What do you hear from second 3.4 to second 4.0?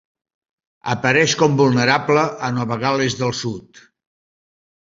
Sud.